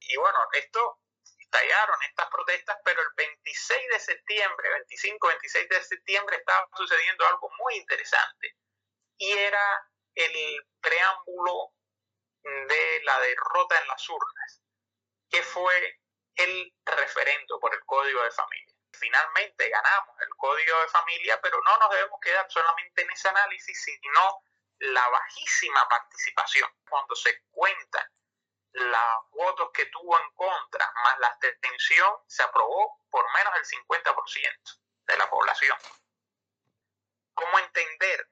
[0.00, 1.00] Y bueno, esto
[1.50, 7.50] estallaron estas protestas, pero el 26 de septiembre, 25, 26 de septiembre estaba sucediendo algo
[7.58, 8.54] muy interesante
[9.16, 11.72] y era el preámbulo
[12.42, 14.62] de la derrota en las urnas,
[15.30, 16.00] que fue
[16.36, 18.74] el referendo por el Código de Familia.
[18.92, 23.82] Finalmente ganamos el Código de Familia, pero no nos debemos quedar solamente en ese análisis,
[23.82, 24.42] sino
[24.80, 26.70] la bajísima participación.
[26.88, 28.06] Cuando se cuentan
[28.72, 34.80] los votos que tuvo en contra más la abstención se aprobó por menos del 50%
[35.06, 35.76] de la población.
[37.34, 38.28] ¿Cómo entender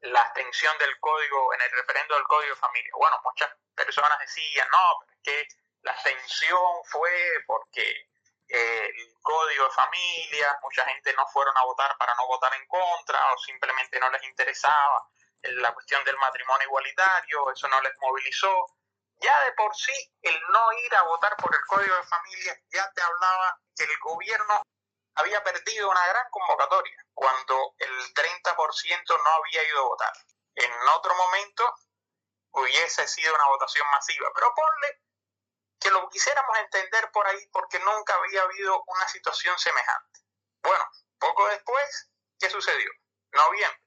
[0.00, 2.90] la abstención del código en el referendo del código de familia?
[2.96, 5.48] Bueno, muchas personas decían, no, que
[5.82, 7.12] la abstención fue
[7.46, 8.08] porque
[8.48, 12.66] eh, el código de familia, mucha gente no fueron a votar para no votar en
[12.66, 15.08] contra o simplemente no les interesaba
[15.42, 18.66] la cuestión del matrimonio igualitario, eso no les movilizó.
[19.24, 22.92] Ya de por sí, el no ir a votar por el Código de Familia ya
[22.92, 24.62] te hablaba que el gobierno
[25.14, 30.12] había perdido una gran convocatoria cuando el 30% no había ido a votar.
[30.56, 31.74] En otro momento
[32.50, 35.00] hubiese sido una votación masiva, pero ponle
[35.80, 40.20] que lo quisiéramos entender por ahí porque nunca había habido una situación semejante.
[40.62, 40.84] Bueno,
[41.18, 42.90] poco después, ¿qué sucedió?
[43.32, 43.80] Noviembre,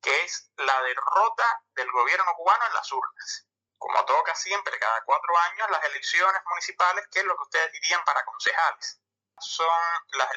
[0.00, 3.46] que es la derrota del gobierno cubano en las urnas
[3.78, 8.02] como toca siempre, cada cuatro años, las elecciones municipales, que es lo que ustedes dirían
[8.04, 9.00] para concejales.
[9.38, 9.66] Son
[10.12, 10.28] las,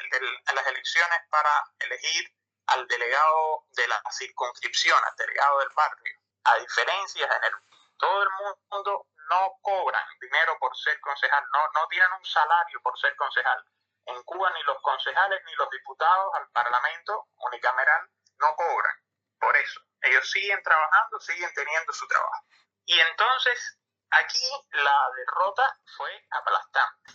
[0.54, 2.34] las elecciones para elegir
[2.66, 6.20] al delegado de la circunscripción, al delegado del barrio.
[6.44, 7.54] A diferencia, en el,
[7.96, 8.28] todo el
[8.70, 13.64] mundo no cobran dinero por ser concejal, no, no tienen un salario por ser concejal.
[14.06, 18.96] En Cuba ni los concejales ni los diputados al Parlamento unicameral no cobran.
[19.38, 22.44] Por eso, ellos siguen trabajando, siguen teniendo su trabajo.
[22.90, 23.78] Y entonces
[24.10, 27.12] aquí la derrota fue aplastante.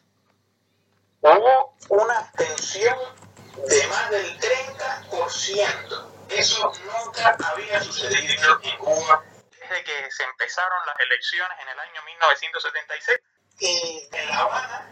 [1.20, 2.98] Hubo una tensión
[3.58, 6.30] de más del 30%.
[6.30, 9.22] Eso nunca había sucedido en Cuba
[9.52, 13.20] desde que se empezaron las elecciones en el año 1976.
[13.60, 14.90] Y en La Habana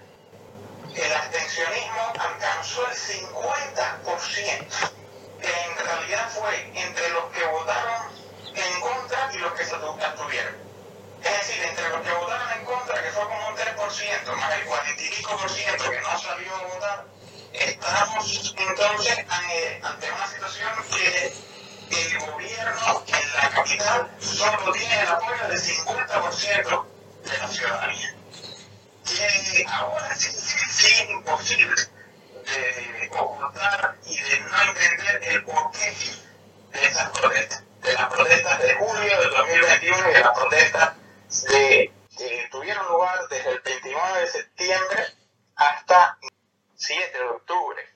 [0.95, 4.91] el abstencionismo alcanzó el 50%.
[5.39, 8.11] En realidad fue entre los que votaron
[8.53, 10.62] en contra y los que se abstuvieron.
[11.23, 14.67] Es decir, entre los que votaron en contra, que fue como un 3%, más el
[14.67, 17.05] 45% que no salió a votar,
[17.53, 21.33] estamos entonces eh, ante una situación que
[21.89, 26.85] el gobierno en la capital solo tiene el apoyo del 50%
[27.23, 28.15] de la ciudadanía.
[29.05, 31.81] Que ahora sí, sí, es imposible
[32.45, 35.93] de ocultar y de no entender el porqué
[36.71, 41.02] de esas protestas, de las protestas de julio de 2021 y de las protestas
[41.41, 45.03] de, que tuvieron lugar desde el 29 de septiembre
[45.55, 46.19] hasta
[46.75, 47.93] 7 de octubre,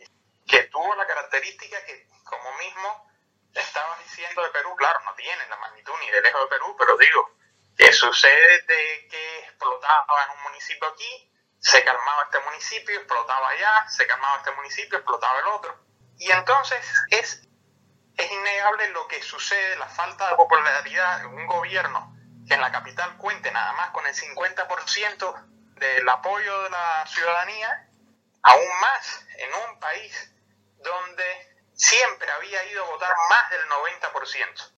[0.47, 3.11] que tuvo la característica que, como mismo
[3.53, 6.97] estaba diciendo de Perú, claro, no tiene la magnitud ni de lejos de Perú, pero
[6.97, 7.31] digo,
[7.77, 13.87] que sucede de que explotaba en un municipio aquí, se calmaba este municipio, explotaba allá,
[13.89, 15.79] se calmaba este municipio, explotaba el otro.
[16.17, 16.79] Y entonces
[17.11, 17.47] es,
[18.15, 22.16] es innegable lo que sucede, la falta de popularidad de un gobierno
[22.49, 25.35] en la capital cuente nada más con el 50%
[25.75, 27.89] del apoyo de la ciudadanía,
[28.41, 30.33] aún más en un país
[30.77, 31.23] donde
[31.73, 34.73] siempre había ido a votar más del 90%.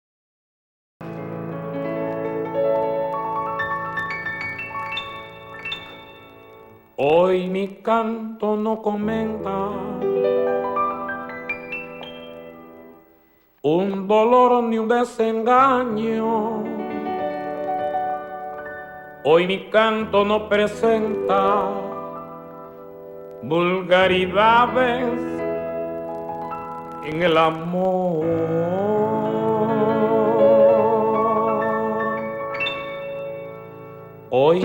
[6.99, 9.51] Hoy mi canto no comenta
[13.61, 16.76] un dolor ni un desengaño
[19.29, 21.65] Hoy mi canto no presenta
[23.43, 25.03] vulgaridades
[27.03, 28.25] en el amor.
[34.29, 34.61] Hoy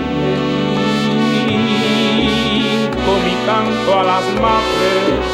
[1.45, 5.25] dedico mi canto a las madres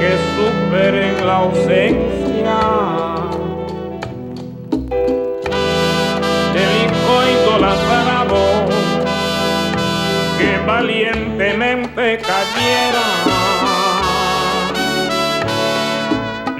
[0.00, 2.58] que superen la ausencia
[6.54, 7.97] del hijo idolatrado
[10.68, 13.06] valientemente cayera.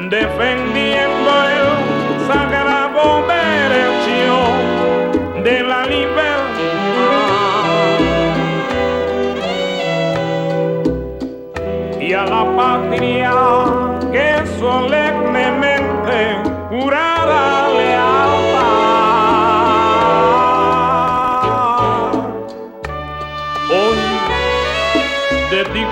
[0.08, 0.97] Defendiendo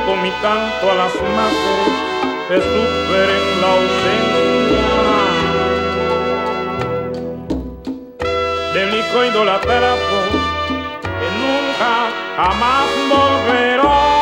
[0.07, 1.93] dedico mi canto a las madres
[2.49, 4.87] que superen la ausencia
[8.73, 9.97] del hijo idolatrado
[11.03, 11.93] que nunca
[12.37, 14.16] jamás volverá.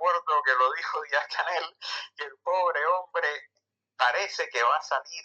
[0.00, 1.76] Recuerdo que lo dijo Díaz Canel,
[2.16, 3.28] que el pobre hombre
[3.96, 5.24] parece que va a salir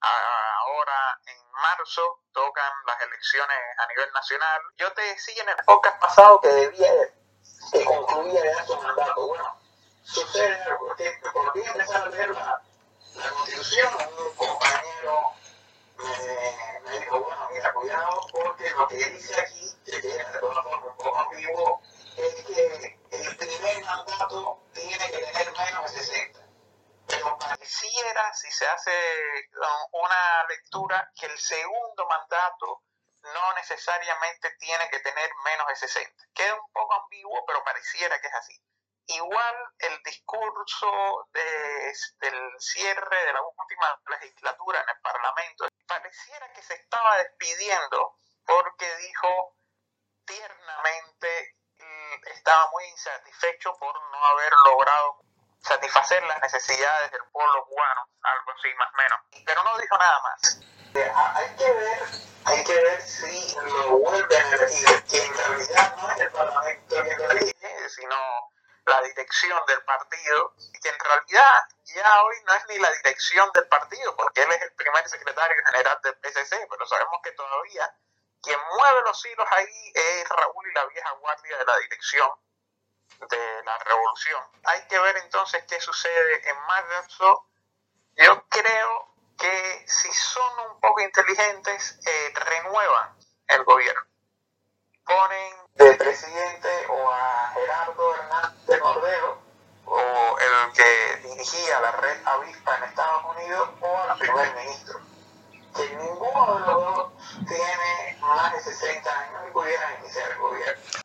[0.00, 4.62] ahora en marzo, tocan las elecciones a nivel nacional.
[4.76, 6.92] Yo te decía en el podcast pasado que debía,
[7.72, 9.26] que concluía ya su mandato.
[9.28, 9.60] Bueno,
[10.02, 12.62] sucede algo, que volví a empezar a leer la
[13.30, 15.34] constitución, un compañero
[15.96, 20.64] me, me dijo, bueno, mira, cuidado, porque lo que dice aquí, que tiene de todas
[20.64, 21.80] formas un poco ambiguo,
[22.16, 26.40] es que el primer mandato tiene que tener menos de 60.
[27.06, 28.90] Pero pareciera, si se hace
[29.56, 32.82] uh, una lectura, que el segundo mandato
[33.22, 36.24] no necesariamente tiene que tener menos de 60.
[36.34, 38.60] Queda un poco ambiguo, pero pareciera que es así.
[39.06, 46.62] Igual el discurso de- del cierre de la última legislatura en el Parlamento pareciera que
[46.62, 49.56] se estaba despidiendo porque dijo
[50.24, 55.18] tiernamente mm, estaba muy insatisfecho por no haber logrado
[55.60, 59.20] satisfacer las necesidades del pueblo cubano, algo así más o menos.
[59.44, 60.60] Pero no dijo nada más.
[65.08, 68.16] Que en realidad no es el Parlamento que lo elige, sino
[68.86, 73.50] la dirección del partido, y que en realidad ya hoy no es ni la dirección
[73.54, 77.94] del partido, porque él es el primer secretario general del PSC, pero sabemos que todavía
[78.42, 82.30] quien mueve los hilos ahí es Raúl y la vieja guardia de la dirección
[83.28, 84.42] de la revolución.
[84.64, 87.48] Hay que ver entonces qué sucede en marzo.
[88.16, 91.98] Yo creo que si son un poco inteligentes,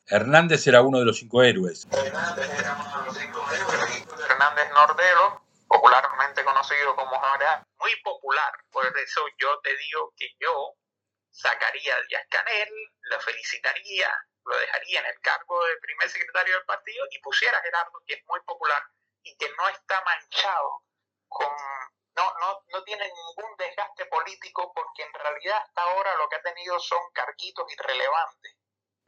[0.09, 1.87] Hernández era uno de los cinco héroes.
[1.91, 4.29] Hernández era uno de los cinco héroes.
[4.29, 8.51] Hernández Nordelo, popularmente conocido como Javier, muy popular.
[8.71, 10.73] Por eso yo te digo que yo
[11.29, 12.69] sacaría a Díaz Canel,
[13.01, 14.09] lo felicitaría,
[14.45, 18.15] lo dejaría en el cargo de primer secretario del partido y pusiera a Gerardo, que
[18.15, 18.81] es muy popular
[19.21, 20.85] y que no está manchado
[21.27, 21.49] con...
[22.15, 26.41] No, no, no tiene ningún desgaste político porque en realidad hasta ahora lo que ha
[26.41, 28.58] tenido son carguitos irrelevantes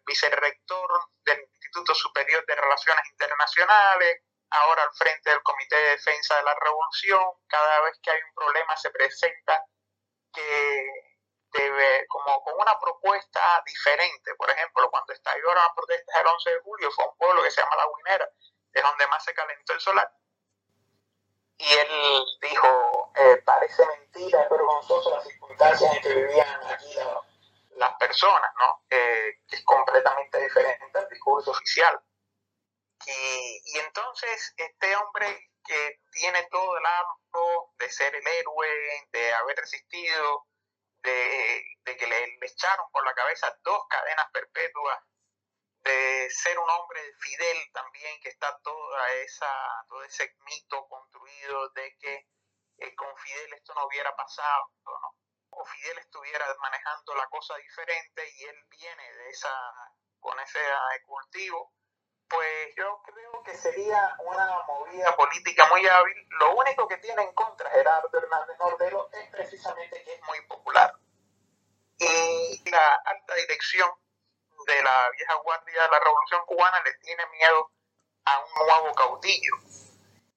[0.05, 0.89] vicerrector
[1.25, 6.55] del Instituto Superior de Relaciones Internacionales, ahora al frente del Comité de Defensa de la
[6.55, 9.65] Revolución, cada vez que hay un problema se presenta
[10.33, 11.11] que
[11.53, 14.35] debe, como con una propuesta diferente.
[14.35, 17.61] Por ejemplo, cuando estalló la protesta del 11 de julio, fue un pueblo que se
[17.61, 18.29] llama La Guinera,
[18.73, 20.11] es donde más se calentó el solar.
[21.57, 26.97] Y él dijo, eh, parece mentira, es vergonzoso las circunstancias en que vivían aquí
[27.81, 28.85] las personas, ¿no?
[28.89, 31.99] Eh, que es completamente diferente al discurso oficial.
[33.05, 37.17] Y, y entonces este hombre que tiene todo el hambre
[37.79, 38.69] de ser el héroe,
[39.11, 40.45] de haber resistido,
[41.01, 44.99] de, de que le, le echaron por la cabeza dos cadenas perpetuas
[45.83, 49.51] de ser un hombre fidel también, que está toda esa,
[49.89, 52.27] todo ese mito construido de que
[52.77, 55.15] eh, con Fidel esto no hubiera pasado, ¿no?
[55.51, 59.53] O Fidel estuviera manejando la cosa diferente y él viene de esa,
[60.19, 60.59] con ese
[61.05, 61.73] cultivo,
[62.27, 66.15] pues yo creo que sería una movida política muy hábil.
[66.39, 70.93] Lo único que tiene en contra Gerardo Hernández Nordero es precisamente que es muy popular.
[71.97, 73.91] Y la alta dirección
[74.65, 77.71] de la vieja guardia de la Revolución Cubana le tiene miedo
[78.25, 79.53] a un nuevo caudillo.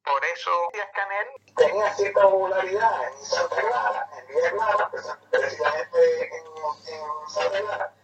[0.05, 4.91] Por eso Díaz Canel tenía cierta popularidad en Santa Clara, en Villa Clara,
[5.31, 7.95] precisamente en, en Santa Clara,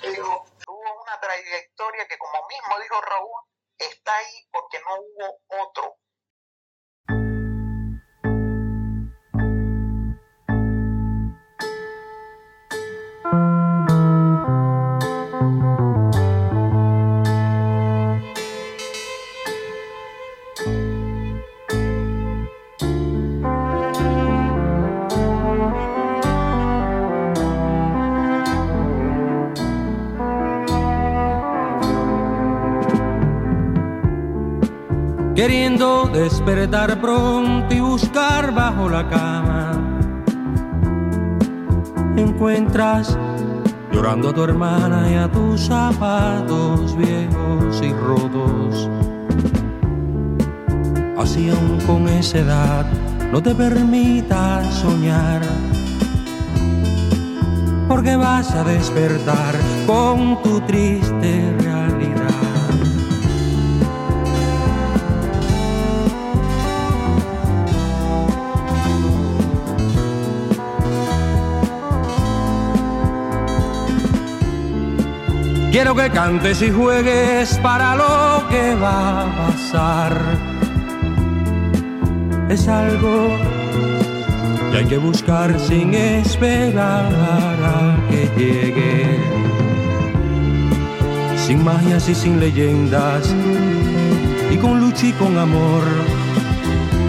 [0.00, 3.40] pero tuvo una trayectoria que, como mismo dijo Raúl,
[3.78, 5.96] está ahí porque no hubo otro
[35.82, 39.72] despertar pronto y buscar bajo la cama.
[42.16, 43.18] Encuentras
[43.90, 48.88] llorando a tu hermana y a tus zapatos viejos y rotos.
[51.18, 52.86] Así aún con esa edad
[53.32, 55.42] no te permitas soñar,
[57.88, 59.56] porque vas a despertar
[59.86, 61.61] con tu triste
[75.72, 80.14] Quiero que cantes y juegues para lo que va a pasar.
[82.50, 83.28] Es algo
[84.70, 89.18] que hay que buscar sin esperar a que llegue.
[91.38, 93.34] Sin magias y sin leyendas,
[94.50, 95.84] y con lucha y con amor.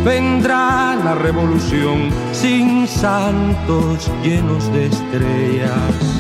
[0.06, 6.13] Vendrá la revolución sin santos llenos de estrellas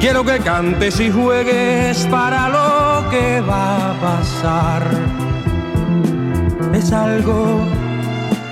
[0.00, 4.82] Quiero que cantes y juegues para lo que va a pasar.
[6.72, 7.60] Es algo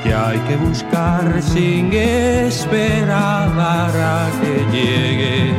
[0.05, 5.55] que hay que buscar sin esperar a que llegue.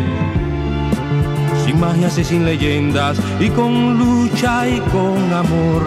[1.66, 5.84] Sin magias y sin leyendas y con lucha y con amor.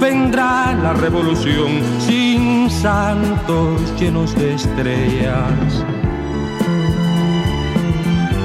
[0.00, 5.84] Vendrá la revolución sin santos llenos de estrellas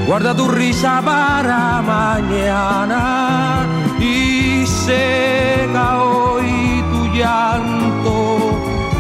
[0.08, 3.66] guarda tu risa para mañana
[4.00, 8.38] y seca hoy tu llanto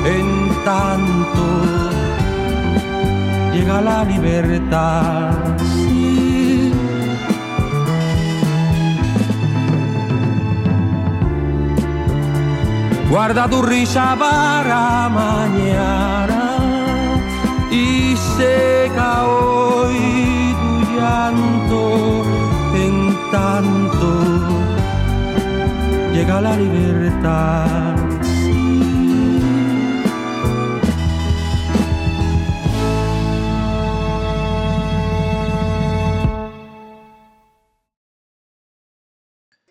[0.05, 1.45] en tanto
[3.53, 5.55] llega la libertad.
[13.09, 16.57] Guarda tu risa para mañana
[17.71, 20.24] y seca hoy
[22.75, 24.09] en tanto
[26.13, 27.95] llega la libertad.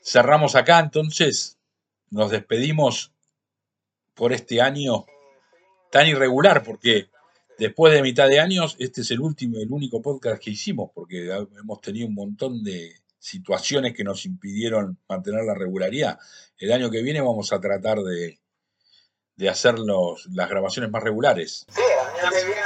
[0.03, 1.59] Cerramos acá entonces,
[2.11, 3.13] nos despedimos
[4.15, 5.07] por este año
[5.91, 7.09] tan irregular porque
[7.59, 11.29] después de mitad de años, este es el último, el único podcast que hicimos, porque
[11.59, 16.19] hemos tenido un montón de situaciones que nos impidieron mantener la regularidad.
[16.59, 18.39] El año que viene vamos a tratar de,
[19.37, 21.67] de hacer las grabaciones más regulares.
[21.69, 22.61] Sí, el año que viene.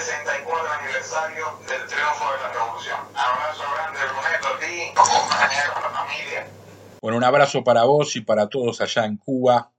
[0.00, 2.98] 64 aniversario del triunfo de la revolución.
[3.14, 6.46] Abrazo grande, Bruneto, a ti, compañeros, a la familia.
[7.02, 9.72] Bueno, un abrazo para vos y para todos allá en Cuba.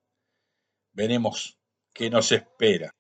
[0.93, 1.57] Veremos
[1.93, 2.93] qué nos espera.